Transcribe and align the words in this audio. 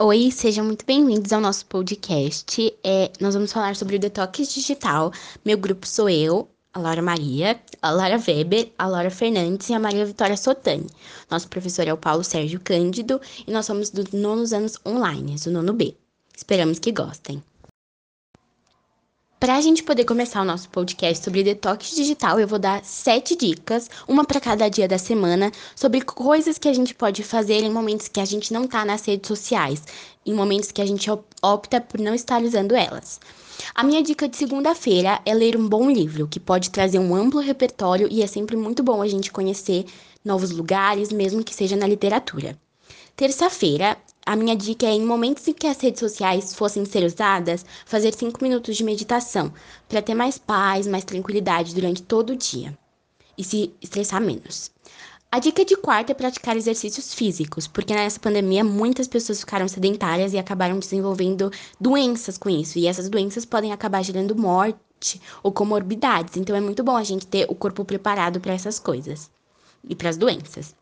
Oi, 0.00 0.30
sejam 0.30 0.64
muito 0.64 0.86
bem-vindos 0.86 1.32
ao 1.32 1.40
nosso 1.40 1.66
podcast. 1.66 2.72
É, 2.84 3.10
nós 3.18 3.34
vamos 3.34 3.52
falar 3.52 3.74
sobre 3.74 3.96
o 3.96 3.98
detox 3.98 4.54
digital. 4.54 5.12
Meu 5.44 5.58
grupo 5.58 5.88
sou 5.88 6.08
eu, 6.08 6.48
a 6.72 6.78
Laura 6.78 7.02
Maria, 7.02 7.60
a 7.82 7.90
Lara 7.90 8.16
Weber, 8.16 8.70
a 8.78 8.86
Laura 8.86 9.10
Fernandes 9.10 9.68
e 9.68 9.74
a 9.74 9.80
Maria 9.80 10.06
Vitória 10.06 10.36
Sotani. 10.36 10.86
Nosso 11.28 11.48
professor 11.48 11.88
é 11.88 11.92
o 11.92 11.96
Paulo 11.96 12.22
Sérgio 12.22 12.60
Cândido 12.60 13.20
e 13.44 13.50
nós 13.50 13.66
somos 13.66 13.90
dos 13.90 14.12
nonos 14.12 14.52
anos 14.52 14.78
online, 14.86 15.34
do 15.34 15.50
nono 15.50 15.72
B. 15.72 15.96
Esperamos 16.32 16.78
que 16.78 16.92
gostem. 16.92 17.42
Para 19.40 19.54
a 19.54 19.60
gente 19.60 19.84
poder 19.84 20.04
começar 20.04 20.42
o 20.42 20.44
nosso 20.44 20.68
podcast 20.68 21.22
sobre 21.22 21.44
detox 21.44 21.94
digital, 21.94 22.40
eu 22.40 22.48
vou 22.48 22.58
dar 22.58 22.84
sete 22.84 23.36
dicas, 23.36 23.88
uma 24.08 24.24
para 24.24 24.40
cada 24.40 24.68
dia 24.68 24.88
da 24.88 24.98
semana, 24.98 25.52
sobre 25.76 26.00
coisas 26.00 26.58
que 26.58 26.68
a 26.68 26.72
gente 26.72 26.92
pode 26.92 27.22
fazer 27.22 27.62
em 27.62 27.70
momentos 27.70 28.08
que 28.08 28.18
a 28.18 28.24
gente 28.24 28.52
não 28.52 28.64
está 28.64 28.84
nas 28.84 29.06
redes 29.06 29.28
sociais, 29.28 29.84
em 30.26 30.34
momentos 30.34 30.72
que 30.72 30.82
a 30.82 30.86
gente 30.86 31.08
opta 31.40 31.80
por 31.80 32.00
não 32.00 32.16
estar 32.16 32.42
usando 32.42 32.74
elas. 32.74 33.20
A 33.76 33.84
minha 33.84 34.02
dica 34.02 34.28
de 34.28 34.36
segunda-feira 34.36 35.20
é 35.24 35.32
ler 35.32 35.56
um 35.56 35.68
bom 35.68 35.88
livro, 35.88 36.26
que 36.26 36.40
pode 36.40 36.70
trazer 36.70 36.98
um 36.98 37.14
amplo 37.14 37.40
repertório 37.40 38.08
e 38.10 38.24
é 38.24 38.26
sempre 38.26 38.56
muito 38.56 38.82
bom 38.82 39.00
a 39.00 39.06
gente 39.06 39.30
conhecer 39.30 39.84
novos 40.24 40.50
lugares, 40.50 41.12
mesmo 41.12 41.44
que 41.44 41.54
seja 41.54 41.76
na 41.76 41.86
literatura. 41.86 42.58
Terça-feira, 43.14 43.96
a 44.28 44.36
minha 44.36 44.54
dica 44.54 44.84
é, 44.84 44.90
em 44.90 45.06
momentos 45.06 45.48
em 45.48 45.54
que 45.54 45.66
as 45.66 45.80
redes 45.80 46.00
sociais 46.00 46.52
fossem 46.52 46.84
ser 46.84 47.02
usadas, 47.02 47.64
fazer 47.86 48.12
5 48.12 48.42
minutos 48.42 48.76
de 48.76 48.84
meditação, 48.84 49.50
para 49.88 50.02
ter 50.02 50.12
mais 50.12 50.36
paz, 50.36 50.86
mais 50.86 51.02
tranquilidade 51.02 51.74
durante 51.74 52.02
todo 52.02 52.34
o 52.34 52.36
dia 52.36 52.76
e 53.38 53.42
se 53.42 53.72
estressar 53.80 54.20
menos. 54.20 54.70
A 55.32 55.38
dica 55.38 55.64
de 55.64 55.78
quarta 55.78 56.12
é 56.12 56.14
praticar 56.14 56.58
exercícios 56.58 57.14
físicos, 57.14 57.66
porque 57.66 57.94
nessa 57.94 58.20
pandemia 58.20 58.62
muitas 58.62 59.08
pessoas 59.08 59.40
ficaram 59.40 59.66
sedentárias 59.66 60.34
e 60.34 60.38
acabaram 60.38 60.78
desenvolvendo 60.78 61.50
doenças 61.80 62.36
com 62.36 62.50
isso, 62.50 62.78
e 62.78 62.86
essas 62.86 63.08
doenças 63.08 63.46
podem 63.46 63.72
acabar 63.72 64.02
gerando 64.04 64.36
morte 64.36 65.22
ou 65.42 65.50
comorbidades, 65.50 66.36
então 66.36 66.54
é 66.54 66.60
muito 66.60 66.84
bom 66.84 66.98
a 66.98 67.02
gente 67.02 67.26
ter 67.26 67.46
o 67.48 67.54
corpo 67.54 67.82
preparado 67.82 68.40
para 68.40 68.52
essas 68.52 68.78
coisas 68.78 69.30
e 69.88 69.94
para 69.96 70.10
as 70.10 70.18
doenças. 70.18 70.76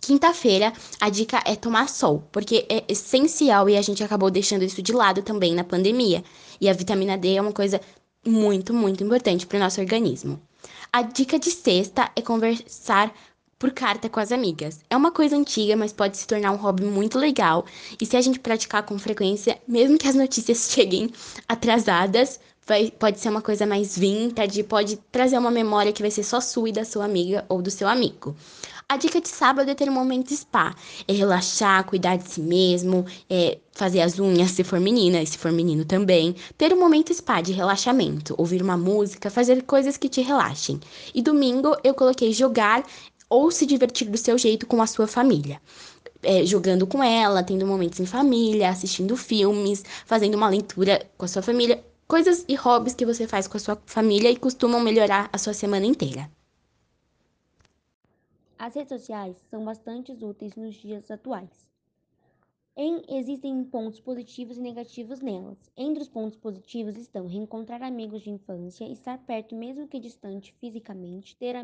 Quinta-feira, 0.00 0.72
a 1.00 1.08
dica 1.08 1.42
é 1.44 1.56
tomar 1.56 1.88
sol, 1.88 2.22
porque 2.30 2.66
é 2.68 2.84
essencial 2.88 3.68
e 3.68 3.76
a 3.76 3.82
gente 3.82 4.04
acabou 4.04 4.30
deixando 4.30 4.62
isso 4.62 4.82
de 4.82 4.92
lado 4.92 5.22
também 5.22 5.54
na 5.54 5.64
pandemia. 5.64 6.22
E 6.60 6.68
a 6.68 6.72
vitamina 6.72 7.16
D 7.18 7.34
é 7.34 7.40
uma 7.40 7.52
coisa 7.52 7.80
muito, 8.26 8.72
muito 8.74 9.02
importante 9.02 9.46
para 9.46 9.56
o 9.56 9.60
nosso 9.60 9.80
organismo. 9.80 10.40
A 10.92 11.02
dica 11.02 11.38
de 11.38 11.50
sexta 11.50 12.10
é 12.14 12.22
conversar 12.22 13.12
por 13.58 13.72
carta 13.72 14.08
com 14.08 14.20
as 14.20 14.32
amigas. 14.32 14.80
É 14.90 14.96
uma 14.96 15.10
coisa 15.10 15.36
antiga, 15.36 15.76
mas 15.76 15.92
pode 15.92 16.16
se 16.16 16.26
tornar 16.26 16.52
um 16.52 16.56
hobby 16.56 16.84
muito 16.84 17.18
legal. 17.18 17.64
E 18.00 18.04
se 18.04 18.16
a 18.16 18.20
gente 18.20 18.38
praticar 18.38 18.82
com 18.82 18.98
frequência, 18.98 19.58
mesmo 19.66 19.98
que 19.98 20.06
as 20.06 20.14
notícias 20.14 20.68
cheguem 20.70 21.10
atrasadas, 21.48 22.38
vai, 22.66 22.90
pode 22.90 23.18
ser 23.18 23.30
uma 23.30 23.40
coisa 23.40 23.64
mais 23.66 23.96
vintage, 23.96 24.62
pode 24.62 24.96
trazer 25.10 25.38
uma 25.38 25.50
memória 25.50 25.92
que 25.92 26.02
vai 26.02 26.10
ser 26.10 26.24
só 26.24 26.40
sua 26.40 26.68
e 26.68 26.72
da 26.72 26.84
sua 26.84 27.04
amiga 27.04 27.44
ou 27.48 27.62
do 27.62 27.70
seu 27.70 27.88
amigo. 27.88 28.36
A 28.88 28.96
dica 28.96 29.20
de 29.20 29.28
sábado 29.28 29.68
é 29.68 29.74
ter 29.74 29.90
um 29.90 29.92
momento 29.92 30.32
spa. 30.32 30.72
É 31.08 31.12
relaxar, 31.12 31.84
cuidar 31.84 32.16
de 32.16 32.30
si 32.30 32.40
mesmo, 32.40 33.04
é 33.28 33.58
fazer 33.72 34.00
as 34.00 34.18
unhas 34.18 34.52
se 34.52 34.62
for 34.62 34.78
menina 34.78 35.20
e 35.20 35.26
se 35.26 35.36
for 35.36 35.50
menino 35.50 35.84
também. 35.84 36.36
Ter 36.56 36.72
um 36.72 36.78
momento 36.78 37.12
spa 37.12 37.40
de 37.40 37.52
relaxamento, 37.52 38.34
ouvir 38.38 38.62
uma 38.62 38.76
música, 38.76 39.28
fazer 39.28 39.64
coisas 39.64 39.96
que 39.96 40.08
te 40.08 40.22
relaxem. 40.22 40.80
E 41.12 41.20
domingo 41.20 41.76
eu 41.82 41.94
coloquei 41.94 42.32
jogar 42.32 42.86
ou 43.28 43.50
se 43.50 43.66
divertir 43.66 44.08
do 44.08 44.16
seu 44.16 44.38
jeito 44.38 44.66
com 44.66 44.80
a 44.80 44.86
sua 44.86 45.08
família. 45.08 45.60
É, 46.22 46.46
jogando 46.46 46.86
com 46.86 47.02
ela, 47.02 47.42
tendo 47.42 47.66
momentos 47.66 47.98
em 47.98 48.06
família, 48.06 48.70
assistindo 48.70 49.16
filmes, 49.16 49.84
fazendo 50.06 50.36
uma 50.36 50.48
leitura 50.48 51.04
com 51.18 51.24
a 51.24 51.28
sua 51.28 51.42
família, 51.42 51.84
coisas 52.06 52.44
e 52.48 52.54
hobbies 52.54 52.94
que 52.94 53.04
você 53.04 53.26
faz 53.26 53.48
com 53.48 53.56
a 53.56 53.60
sua 53.60 53.82
família 53.84 54.30
e 54.30 54.36
costumam 54.36 54.80
melhorar 54.80 55.28
a 55.32 55.38
sua 55.38 55.52
semana 55.52 55.86
inteira. 55.86 56.30
As 58.58 58.74
redes 58.74 58.88
sociais 58.88 59.36
são 59.50 59.62
bastante 59.62 60.12
úteis 60.12 60.56
nos 60.56 60.74
dias 60.74 61.10
atuais. 61.10 61.68
Em, 62.74 63.02
existem 63.06 63.62
pontos 63.64 64.00
positivos 64.00 64.56
e 64.56 64.62
negativos 64.62 65.20
nelas. 65.20 65.70
Entre 65.76 66.02
os 66.02 66.08
pontos 66.08 66.38
positivos 66.38 66.96
estão 66.96 67.26
reencontrar 67.26 67.82
amigos 67.82 68.22
de 68.22 68.30
infância, 68.30 68.90
estar 68.90 69.18
perto 69.18 69.54
mesmo 69.54 69.86
que 69.86 70.00
distante 70.00 70.54
fisicamente, 70.54 71.36
ter, 71.36 71.54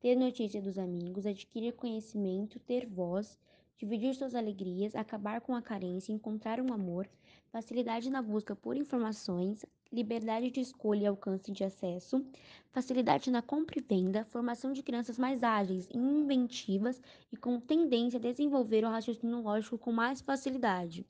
ter 0.00 0.16
notícia 0.16 0.62
dos 0.62 0.78
amigos, 0.78 1.26
adquirir 1.26 1.74
conhecimento, 1.74 2.58
ter 2.58 2.86
voz, 2.86 3.38
dividir 3.78 4.14
suas 4.14 4.34
alegrias, 4.34 4.94
acabar 4.94 5.40
com 5.40 5.54
a 5.54 5.62
carência, 5.62 6.12
encontrar 6.12 6.60
um 6.60 6.72
amor, 6.72 7.08
facilidade 7.50 8.10
na 8.10 8.22
busca 8.22 8.54
por 8.54 8.76
informações, 8.76 9.64
liberdade 9.92 10.50
de 10.50 10.60
escolha 10.60 11.04
e 11.04 11.06
alcance 11.06 11.52
de 11.52 11.62
acesso, 11.62 12.24
facilidade 12.72 13.30
na 13.30 13.42
compra 13.42 13.78
e 13.78 13.82
venda, 13.82 14.24
formação 14.24 14.72
de 14.72 14.82
crianças 14.82 15.18
mais 15.18 15.42
ágeis 15.42 15.88
inventivas 15.92 17.00
e 17.32 17.36
com 17.36 17.60
tendência 17.60 18.18
a 18.18 18.22
desenvolver 18.22 18.84
o 18.84 18.88
raciocínio 18.88 19.40
lógico 19.40 19.78
com 19.78 19.92
mais 19.92 20.20
facilidade, 20.20 21.06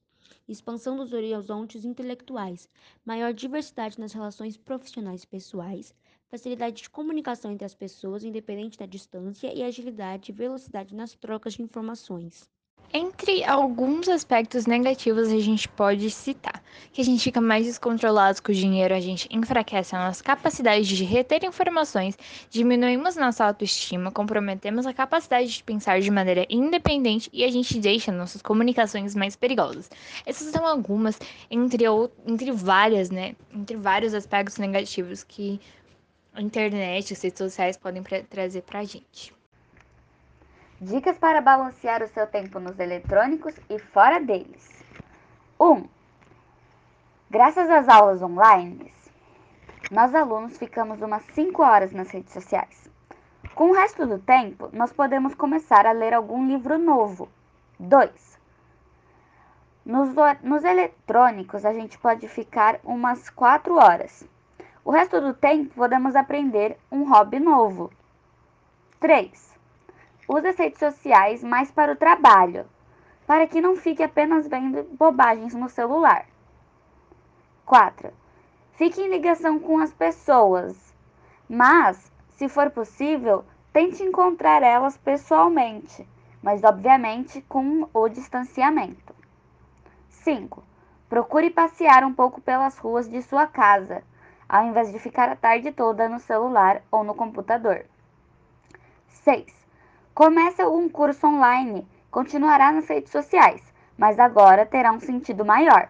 expansão 0.48 0.96
dos 0.96 1.12
horizontes 1.12 1.84
intelectuais, 1.84 2.68
maior 3.04 3.32
diversidade 3.32 3.98
nas 3.98 4.12
relações 4.12 4.56
profissionais 4.56 5.22
e 5.22 5.26
pessoais, 5.26 5.94
facilidade 6.28 6.82
de 6.82 6.90
comunicação 6.90 7.52
entre 7.52 7.64
as 7.64 7.74
pessoas, 7.74 8.24
independente 8.24 8.78
da 8.78 8.86
distância, 8.86 9.52
e 9.54 9.62
agilidade 9.62 10.30
e 10.30 10.34
velocidade 10.34 10.94
nas 10.94 11.14
trocas 11.14 11.54
de 11.54 11.62
informações. 11.62 12.53
Entre 12.92 13.42
alguns 13.42 14.08
aspectos 14.08 14.66
negativos 14.66 15.28
a 15.28 15.40
gente 15.40 15.68
pode 15.68 16.08
citar 16.10 16.62
que 16.92 17.00
a 17.00 17.04
gente 17.04 17.24
fica 17.24 17.40
mais 17.40 17.66
descontrolado 17.66 18.40
com 18.40 18.52
o 18.52 18.54
dinheiro, 18.54 18.94
a 18.94 19.00
gente 19.00 19.28
enfraquece 19.32 19.96
a 19.96 20.06
nossa 20.06 20.22
capacidade 20.22 20.86
de 20.86 21.04
reter 21.04 21.44
informações, 21.44 22.16
diminuímos 22.48 23.16
nossa 23.16 23.44
autoestima, 23.44 24.12
comprometemos 24.12 24.86
a 24.86 24.94
capacidade 24.94 25.48
de 25.48 25.62
pensar 25.64 26.00
de 26.00 26.10
maneira 26.10 26.46
independente 26.48 27.28
e 27.32 27.42
a 27.42 27.50
gente 27.50 27.80
deixa 27.80 28.12
nossas 28.12 28.40
comunicações 28.40 29.14
mais 29.14 29.34
perigosas. 29.34 29.90
Essas 30.24 30.52
são 30.52 30.64
algumas 30.64 31.18
entre, 31.50 31.84
entre 32.26 32.52
várias, 32.52 33.10
né? 33.10 33.34
Entre 33.52 33.76
vários 33.76 34.14
aspectos 34.14 34.58
negativos 34.58 35.24
que 35.24 35.60
a 36.32 36.40
internet, 36.40 37.12
as 37.12 37.22
redes 37.22 37.38
sociais 37.38 37.76
podem 37.76 38.02
trazer 38.28 38.62
pra 38.62 38.84
gente. 38.84 39.32
Dicas 40.84 41.16
para 41.16 41.40
balancear 41.40 42.02
o 42.02 42.08
seu 42.08 42.26
tempo 42.26 42.60
nos 42.60 42.78
eletrônicos 42.78 43.54
e 43.70 43.78
fora 43.78 44.20
deles. 44.20 44.84
1. 45.58 45.64
Um, 45.64 45.88
graças 47.30 47.70
às 47.70 47.88
aulas 47.88 48.20
online, 48.20 48.92
nós 49.90 50.14
alunos 50.14 50.58
ficamos 50.58 51.00
umas 51.00 51.22
5 51.32 51.62
horas 51.62 51.90
nas 51.90 52.10
redes 52.10 52.34
sociais. 52.34 52.86
Com 53.54 53.70
o 53.70 53.72
resto 53.72 54.06
do 54.06 54.18
tempo, 54.18 54.68
nós 54.74 54.92
podemos 54.92 55.34
começar 55.34 55.86
a 55.86 55.92
ler 55.92 56.12
algum 56.12 56.46
livro 56.46 56.76
novo. 56.76 57.30
2. 57.80 58.38
Nos, 59.86 60.10
nos 60.42 60.64
eletrônicos, 60.64 61.64
a 61.64 61.72
gente 61.72 61.96
pode 61.96 62.28
ficar 62.28 62.78
umas 62.84 63.30
4 63.30 63.74
horas. 63.74 64.22
O 64.84 64.90
resto 64.90 65.18
do 65.18 65.32
tempo, 65.32 65.74
podemos 65.74 66.14
aprender 66.14 66.76
um 66.92 67.08
hobby 67.10 67.40
novo. 67.40 67.90
3 69.00 69.53
Use 70.28 70.46
as 70.46 70.56
redes 70.56 70.78
sociais 70.78 71.44
mais 71.44 71.70
para 71.70 71.92
o 71.92 71.96
trabalho, 71.96 72.66
para 73.26 73.46
que 73.46 73.60
não 73.60 73.76
fique 73.76 74.02
apenas 74.02 74.46
vendo 74.46 74.82
bobagens 74.96 75.54
no 75.54 75.68
celular. 75.68 76.26
4. 77.66 78.12
Fique 78.72 79.00
em 79.00 79.10
ligação 79.10 79.58
com 79.58 79.78
as 79.78 79.92
pessoas, 79.92 80.94
mas, 81.48 82.10
se 82.30 82.48
for 82.48 82.70
possível, 82.70 83.44
tente 83.72 84.02
encontrar 84.02 84.62
elas 84.62 84.96
pessoalmente, 84.96 86.06
mas 86.42 86.64
obviamente 86.64 87.42
com 87.42 87.88
o 87.92 88.08
distanciamento. 88.08 89.14
5. 90.08 90.62
Procure 91.08 91.50
passear 91.50 92.02
um 92.02 92.14
pouco 92.14 92.40
pelas 92.40 92.78
ruas 92.78 93.08
de 93.08 93.20
sua 93.22 93.46
casa, 93.46 94.02
ao 94.48 94.64
invés 94.64 94.90
de 94.90 94.98
ficar 94.98 95.28
a 95.28 95.36
tarde 95.36 95.70
toda 95.70 96.08
no 96.08 96.18
celular 96.18 96.82
ou 96.90 97.04
no 97.04 97.14
computador. 97.14 97.84
6. 99.22 99.63
Começa 100.14 100.68
um 100.68 100.88
curso 100.88 101.26
online, 101.26 101.84
continuará 102.08 102.70
nas 102.70 102.86
redes 102.86 103.10
sociais, 103.10 103.60
mas 103.98 104.16
agora 104.20 104.64
terá 104.64 104.92
um 104.92 105.00
sentido 105.00 105.44
maior. 105.44 105.88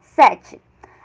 7. 0.00 0.60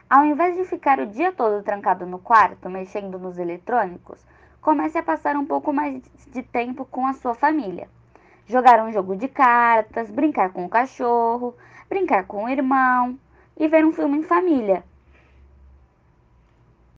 Ao 0.09 0.25
invés 0.25 0.55
de 0.57 0.65
ficar 0.65 0.99
o 0.99 1.05
dia 1.05 1.31
todo 1.31 1.61
trancado 1.61 2.03
no 2.07 2.17
quarto, 2.17 2.67
mexendo 2.67 3.19
nos 3.19 3.37
eletrônicos, 3.37 4.25
comece 4.59 4.97
a 4.97 5.03
passar 5.03 5.35
um 5.35 5.45
pouco 5.45 5.71
mais 5.71 6.01
de 6.31 6.41
tempo 6.41 6.83
com 6.83 7.05
a 7.05 7.13
sua 7.13 7.35
família. 7.35 7.87
Jogar 8.47 8.83
um 8.83 8.91
jogo 8.91 9.15
de 9.15 9.27
cartas, 9.27 10.09
brincar 10.09 10.51
com 10.51 10.65
o 10.65 10.69
cachorro, 10.69 11.55
brincar 11.87 12.25
com 12.25 12.45
o 12.45 12.49
irmão 12.49 13.19
e 13.55 13.67
ver 13.67 13.85
um 13.85 13.93
filme 13.93 14.17
em 14.17 14.23
família. 14.23 14.83